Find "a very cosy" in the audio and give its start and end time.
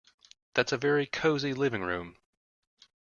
0.71-1.53